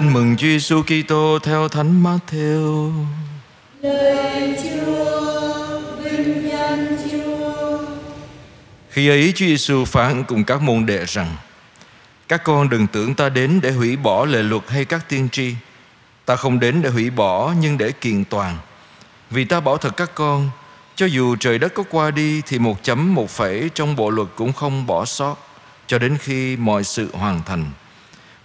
[0.00, 2.92] Tin mừng Chúa Giêsu Kitô theo Thánh Matthew.
[3.82, 7.78] Lời Chúa, vinh danh Chúa.
[8.90, 11.36] Khi ấy Chúa Giêsu phán cùng các môn đệ rằng:
[12.28, 15.54] Các con đừng tưởng ta đến để hủy bỏ lệ luật hay các tiên tri.
[16.24, 18.58] Ta không đến để hủy bỏ nhưng để kiện toàn.
[19.30, 20.50] Vì ta bảo thật các con,
[20.96, 24.28] cho dù trời đất có qua đi thì một chấm một phẩy trong bộ luật
[24.36, 25.36] cũng không bỏ sót
[25.86, 27.64] cho đến khi mọi sự hoàn thành.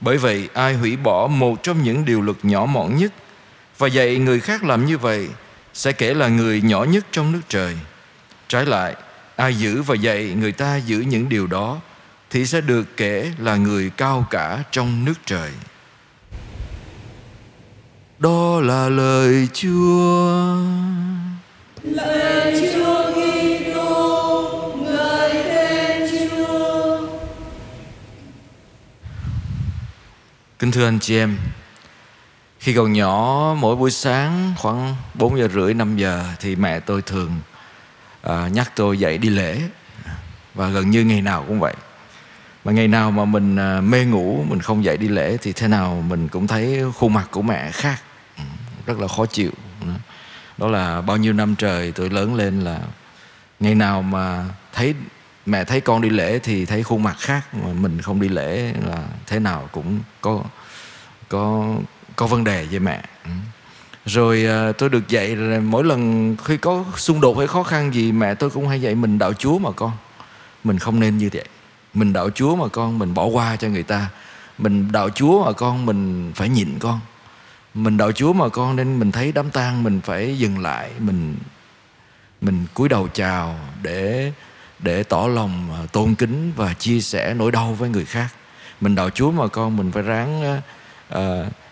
[0.02, 3.14] Bởi vậy ai hủy bỏ một trong những điều luật nhỏ mọn nhất
[3.78, 5.28] và dạy người khác làm như vậy
[5.74, 7.78] sẽ kể là người nhỏ nhất trong nước trời.
[8.48, 8.96] Trái lại,
[9.36, 11.80] ai giữ và dạy người ta giữ những điều đó
[12.30, 15.52] thì sẽ được kể là người cao cả trong nước trời.
[18.20, 20.56] Đó là lời Chúa.
[21.84, 22.25] Lời
[30.60, 31.38] Kính thưa anh chị em,
[32.60, 37.02] khi còn nhỏ mỗi buổi sáng khoảng 4 giờ rưỡi 5 giờ thì mẹ tôi
[37.02, 37.32] thường
[38.22, 39.62] à, nhắc tôi dậy đi lễ
[40.54, 41.74] và gần như ngày nào cũng vậy.
[42.66, 45.68] Mà ngày nào mà mình à, mê ngủ mình không dậy đi lễ thì thế
[45.68, 48.02] nào mình cũng thấy khuôn mặt của mẹ khác
[48.38, 48.44] ừ,
[48.86, 49.52] rất là khó chịu.
[49.82, 49.88] Ừ,
[50.58, 52.80] đó là bao nhiêu năm trời tôi lớn lên là
[53.60, 54.94] ngày nào mà thấy
[55.46, 58.74] mẹ thấy con đi lễ thì thấy khuôn mặt khác, mà mình không đi lễ
[58.88, 60.44] là thế nào cũng có
[61.30, 61.76] có
[62.16, 63.04] có vấn đề với mẹ.
[64.06, 67.94] Rồi ờ, tôi được dạy là mỗi lần khi có xung đột hay khó khăn
[67.94, 69.92] gì, mẹ tôi cũng hay dạy mình đạo chúa mà con.
[70.64, 71.46] Mình không nên như vậy.
[71.94, 74.08] Mình đạo chúa mà con, mình bỏ qua cho người ta.
[74.58, 77.00] Mình đạo chúa mà con, mình phải nhịn con.
[77.74, 81.36] Mình đạo chúa mà con nên mình thấy đám tang, mình phải dừng lại, mình
[82.42, 84.32] mình cúi đầu chào để
[84.80, 88.28] để tỏ lòng à, tôn kính và chia sẻ nỗi đau với người khác.
[88.82, 90.60] Mình đạo chúa mà con mình phải ráng
[91.14, 91.20] uh,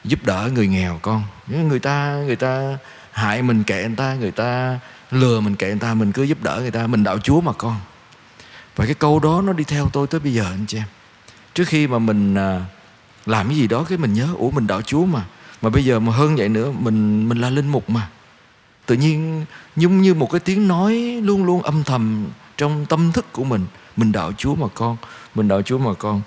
[0.03, 1.23] giúp đỡ người nghèo con.
[1.47, 2.77] Người ta người ta
[3.11, 4.79] hại mình kệ người ta người ta
[5.11, 6.87] lừa mình kệ người ta mình cứ giúp đỡ người ta.
[6.87, 7.75] Mình đạo chúa mà con.
[8.75, 10.87] Và cái câu đó nó đi theo tôi tới bây giờ anh chị em.
[11.53, 12.61] Trước khi mà mình uh,
[13.25, 15.21] làm cái gì đó cái mình nhớ ủa mình đạo chúa mà.
[15.61, 18.07] Mà bây giờ mà hơn vậy nữa mình mình là linh mục mà.
[18.85, 19.45] Tự nhiên
[19.75, 22.27] nhung như một cái tiếng nói luôn luôn âm thầm
[22.57, 23.65] trong tâm thức của mình.
[23.97, 24.97] Mình đạo chúa mà con
[25.35, 26.21] mình đạo chúa mà con.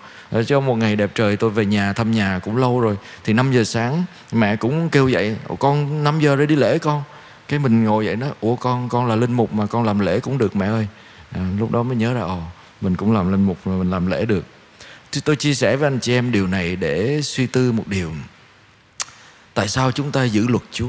[0.46, 2.96] Cho một ngày đẹp trời tôi về nhà thăm nhà cũng lâu rồi.
[3.24, 7.02] Thì 5 giờ sáng mẹ cũng kêu dậy con 5 giờ rồi đi lễ con.
[7.48, 10.20] Cái mình ngồi dậy nói ủa con con là linh mục mà con làm lễ
[10.20, 10.86] cũng được mẹ ơi.
[11.32, 12.40] À, lúc đó mới nhớ ra ồ
[12.80, 14.44] mình cũng làm linh mục mà mình làm lễ được.
[15.12, 18.12] Thì tôi chia sẻ với anh chị em điều này để suy tư một điều.
[19.54, 20.88] Tại sao chúng ta giữ luật chúa?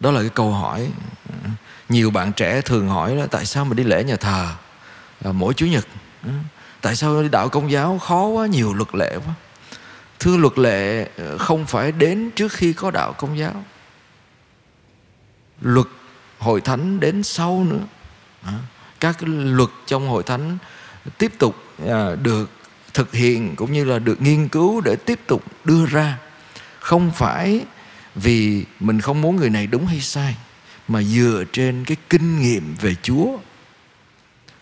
[0.00, 0.90] Đó là cái câu hỏi
[1.88, 4.48] nhiều bạn trẻ thường hỏi là tại sao mà đi lễ nhà thờ?
[5.24, 5.86] À, mỗi chủ nhật.
[6.24, 6.30] Ừ.
[6.80, 7.98] Tại sao đi đạo công giáo?
[7.98, 9.34] Khó quá nhiều luật lệ quá.
[10.18, 13.64] Thưa luật lệ ờ, không phải đến trước khi có đạo công giáo.
[15.60, 15.86] Luật
[16.38, 17.84] hội thánh đến sau nữa.
[18.42, 18.52] À,
[19.00, 20.58] các luật trong hội thánh
[21.18, 22.50] tiếp tục à, được
[22.94, 26.18] thực hiện cũng như là được nghiên cứu để tiếp tục đưa ra.
[26.78, 27.64] Không phải
[28.14, 30.36] vì mình không muốn người này đúng hay sai
[30.88, 33.26] mà dựa trên cái kinh nghiệm về Chúa.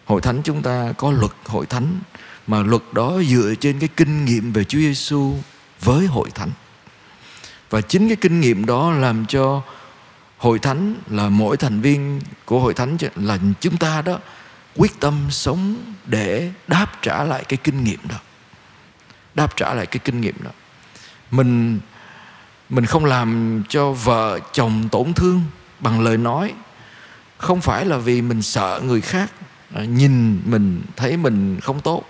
[0.05, 1.99] Hội thánh chúng ta có luật hội thánh,
[2.47, 5.35] mà luật đó dựa trên cái kinh nghiệm về Chúa Giêsu
[5.81, 6.51] với hội thánh.
[7.71, 9.63] Và chính cái kinh nghiệm đó làm cho
[10.39, 14.19] hội thánh là mỗi thành viên của hội thánh là chúng ta đó
[14.77, 15.77] quyết tâm sống
[16.07, 18.17] để đáp trả lại cái kinh nghiệm đó.
[19.35, 20.51] Đáp trả lại cái kinh nghiệm đó.
[21.31, 21.79] Mình
[22.69, 25.43] mình không làm cho vợ chồng tổn thương
[25.81, 26.55] bằng lời nói.
[27.39, 29.33] Không phải là vì mình sợ người khác
[29.75, 32.05] à, nhìn mình, thấy mình không tốt,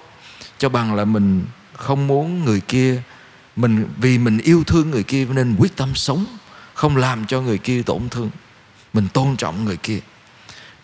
[0.58, 3.02] cho bằng là mình không muốn người kia,
[3.56, 6.26] mình, vì mình yêu thương người kia nên quyết tâm sống,
[6.74, 8.30] không làm cho người kia tổn thương.
[8.92, 9.98] Mình tôn trọng người kia.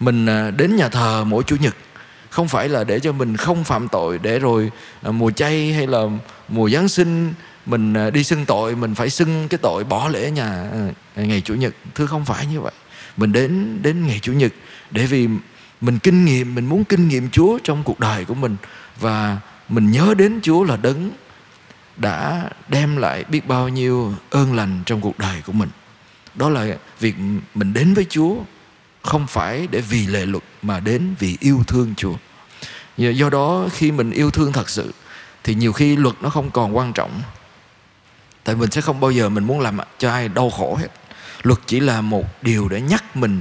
[0.00, 1.76] Mình à, đến nhà thờ mỗi chủ nhật,
[2.30, 4.70] không phải là để cho mình không phạm tội để rồi
[5.02, 6.02] à, mùa chay hay là
[6.48, 7.32] mùa giáng sinh
[7.66, 10.70] mình à, đi xưng tội, mình phải xưng cái tội bỏ lễ nhà
[11.16, 11.74] à, ngày chủ nhật.
[11.94, 12.72] Thưa, không phải như vậy.
[13.16, 14.52] Mình đến đến ngày chủ nhật
[14.90, 15.28] để vì
[15.80, 18.56] mình kinh nghiệm, mình muốn kinh nghiệm Chúa trong cuộc đời của mình.
[19.00, 19.38] Và
[19.68, 21.10] mình nhớ đến Chúa là đấng
[21.96, 25.68] đã đem lại biết bao nhiêu ơn lành trong cuộc đời của mình.
[26.34, 27.14] Đó là việc
[27.54, 28.34] mình đến với Chúa,
[29.02, 32.14] không phải để vì lệ luật mà đến vì yêu thương Chúa.
[32.96, 34.92] Do đó khi mình yêu thương thật sự,
[35.44, 37.22] thì nhiều khi luật nó không còn quan trọng
[38.44, 40.88] tại mình sẽ không bao giờ mình muốn làm cho ai đau khổ hết
[41.42, 43.40] luật chỉ là một điều để nhắc mình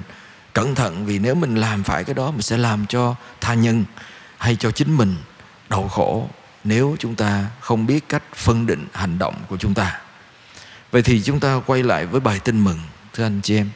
[0.54, 3.86] cẩn thận vì nếu mình làm phải cái đó mình sẽ làm cho tha nhân
[4.38, 5.16] hay cho chính mình
[5.70, 6.30] đau khổ
[6.64, 10.02] nếu chúng ta không biết cách phân định hành động của chúng ta.
[10.92, 12.80] Vậy thì chúng ta quay lại với bài tin mừng,
[13.14, 13.70] thưa anh chị em.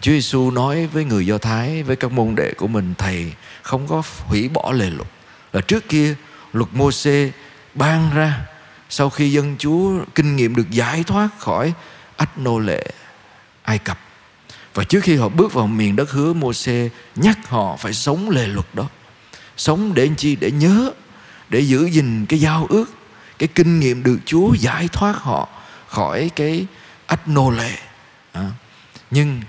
[0.00, 3.32] Chúa Giêsu nói với người Do Thái, với các môn đệ của mình, thầy
[3.62, 5.08] không có hủy bỏ lề luật.
[5.52, 6.14] Là trước kia
[6.52, 7.30] luật Môsê
[7.74, 8.46] ban ra
[8.88, 11.72] sau khi dân Chúa kinh nghiệm được giải thoát khỏi
[12.16, 12.86] ách nô lệ
[13.62, 13.98] Ai Cập.
[14.74, 18.46] Và trước khi họ bước vào miền đất hứa Môsê nhắc họ phải sống lề
[18.46, 18.88] luật đó.
[19.56, 20.36] Sống để chi?
[20.36, 20.90] Để nhớ,
[21.48, 22.90] để giữ gìn cái giao ước,
[23.38, 25.48] cái kinh nghiệm được Chúa giải thoát họ
[25.88, 26.66] khỏi cái
[27.06, 27.72] ách nô lệ.
[28.32, 28.50] À.
[29.10, 29.40] Nhưng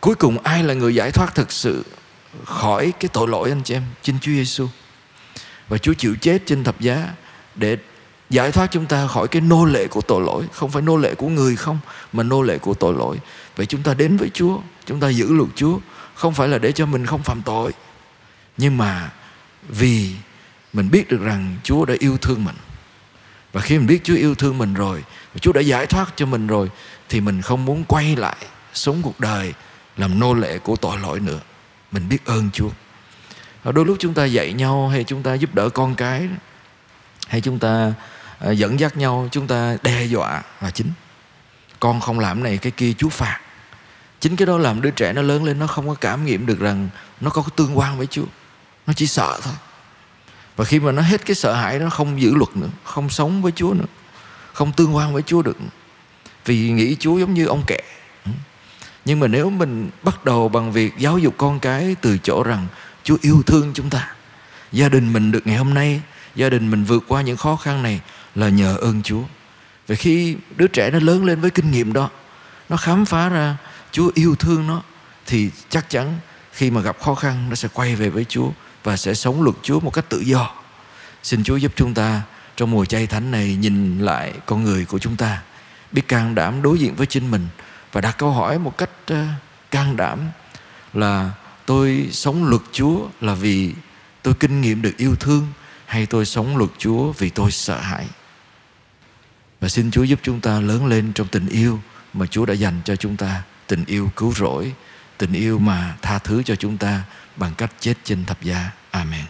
[0.00, 1.84] cuối cùng ai là người giải thoát thực sự
[2.44, 3.82] khỏi cái tội lỗi anh chị em?
[4.02, 4.68] Chính Chúa Giêsu.
[5.68, 7.08] Và Chúa chịu chết trên thập giá
[7.54, 7.76] để
[8.30, 10.44] giải thoát chúng ta khỏi cái nô lệ của tội lỗi.
[10.52, 11.78] Không phải nô lệ của người không,
[12.12, 13.20] mà nô lệ của tội lỗi.
[13.56, 15.78] Vậy chúng ta đến với chúa, chúng ta giữ luật chúa.
[16.14, 17.72] Không phải là để cho mình không phạm tội,
[18.56, 19.10] nhưng mà
[19.68, 20.10] vì
[20.72, 22.56] mình biết được rằng chúa đã yêu thương mình.
[23.52, 25.04] Và khi mình biết chúa yêu thương mình rồi
[25.40, 26.70] chúa đã giải thoát cho mình rồi,
[27.08, 28.36] thì mình không muốn quay lại
[28.72, 29.54] sống cuộc đời
[29.96, 31.40] làm nô lệ của tội lỗi nữa.
[31.92, 32.70] Mình biết ơn chúa.
[33.62, 36.28] Và đôi lúc chúng ta dạy nhau hay chúng ta giúp đỡ con cái,
[37.28, 37.92] hay chúng ta
[38.38, 40.92] Ờ, dẫn dắt nhau chúng ta đe dọa là chính.
[41.80, 43.40] Con không làm này, cái kia chúa phạt.
[44.20, 46.60] Chính cái đó làm đứa trẻ nó lớn lên, nó không có cảm nghiệm được
[46.60, 46.88] rằng
[47.20, 48.24] nó có tương quan với chúa.
[48.86, 49.54] Nó chỉ sợ thôi.
[50.56, 53.42] Và khi mà nó hết cái sợ hãi nó không giữ luật nữa, không sống
[53.42, 53.84] với chúa nữa,
[54.52, 55.56] không tương quan với chúa được
[56.44, 57.80] vì nghĩ chúa giống như ông kẻ.
[59.04, 62.66] Nhưng mà nếu mình bắt đầu bằng việc giáo dục con cái từ chỗ rằng
[63.02, 64.14] chúa yêu thương chúng ta,
[64.72, 66.00] gia đình mình được ngày hôm nay,
[66.34, 68.00] gia đình mình vượt qua những khó khăn này
[68.34, 69.22] là nhờ ơn Chúa.
[69.86, 72.10] Và khi đứa trẻ nó lớn lên với kinh nghiệm đó,
[72.68, 73.56] nó khám phá ra
[73.92, 74.82] Chúa yêu thương nó
[75.26, 76.18] thì chắc chắn
[76.52, 78.50] khi mà gặp khó khăn nó sẽ quay về với Chúa
[78.84, 80.50] và sẽ sống luật Chúa một cách tự do.
[81.22, 82.22] Xin Chúa giúp chúng ta
[82.56, 85.42] trong mùa chay thánh này nhìn lại con người của chúng ta,
[85.92, 87.46] biết can đảm đối diện với chính mình
[87.92, 89.26] và đặt câu hỏi một cách ờ,
[89.70, 90.18] can đảm
[90.94, 91.30] là
[91.66, 93.74] tôi sống luật Chúa là vì
[94.22, 95.46] tôi kinh nghiệm được yêu thương
[95.86, 98.06] hay tôi sống luật Chúa vì tôi sợ hãi.
[99.64, 101.80] Và xin Chúa giúp chúng ta lớn lên trong tình yêu
[102.12, 104.72] mà Chúa đã dành cho chúng ta, tình yêu cứu rỗi,
[105.18, 107.02] tình yêu mà tha thứ cho chúng ta
[107.36, 108.70] bằng cách chết trên thập giá.
[108.90, 109.24] Amen.